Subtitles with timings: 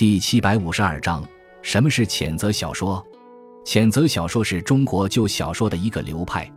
[0.00, 1.22] 第七百五十二章：
[1.60, 3.06] 什么是谴责小说？
[3.66, 6.50] 谴责小说是中国旧小说的一个流派。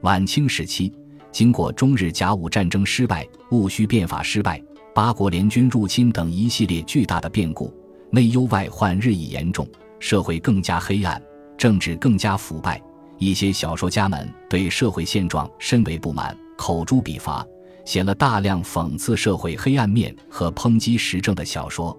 [0.00, 0.92] 晚清时期，
[1.30, 4.60] 经过中日甲午战争失败、戊戌变法失败、
[4.92, 7.72] 八国联军入侵等一系列巨大的变故，
[8.10, 9.64] 内忧外患日益严重，
[10.00, 11.22] 社会更加黑暗，
[11.56, 12.82] 政治更加腐败。
[13.18, 17.46] 一些小说家们对社会现状深为不满，口诛笔伐，
[17.84, 21.96] 写了大量讽刺社会黑暗面和抨击时政的小说。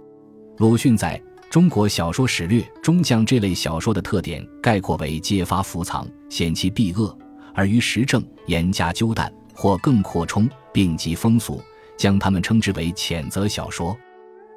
[0.62, 1.20] 鲁迅在
[1.50, 7.18] 《中国小说史略》中将这类小说的特点概括为揭发伏藏、显其弊恶，
[7.56, 11.60] 而于时政严加纠弹，或更扩充，并及风俗，
[11.98, 13.98] 将它们称之为谴责小说。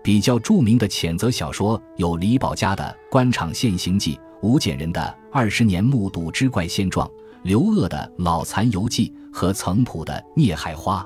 [0.02, 5.01] 比较著名的谴责小说有李宝家的《官场现形记》，吴简人的
[5.32, 7.09] 《二十年目睹之怪现状》，
[7.45, 11.02] 刘鹗的《老残游记》和曾朴的《孽海花》。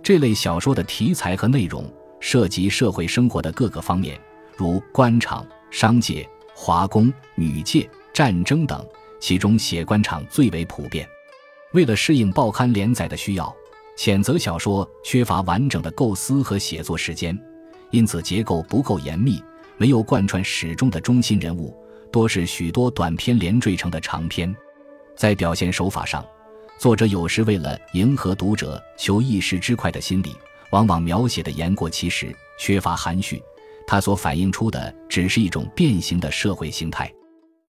[0.00, 1.84] 这类小说的题材和内容
[2.20, 4.16] 涉及社会生活的各个方面。
[4.58, 8.84] 如官场、商界、华工、女界、战争等，
[9.20, 11.08] 其中写官场最为普遍。
[11.72, 13.54] 为了适应报刊连载的需要，
[13.96, 17.38] 谴责小说缺乏完整的构思和写作时间，
[17.92, 19.40] 因此结构不够严密，
[19.76, 21.72] 没有贯穿始终的中心人物，
[22.10, 24.52] 多是许多短篇连缀成的长篇。
[25.14, 26.26] 在表现手法上，
[26.78, 30.34] 作者有时为了迎合读者求一时之快的心理，
[30.70, 33.40] 往往描写的言过其实，缺乏含蓄。
[33.88, 37.10] 它所反映出的只是一种变形的社会形态。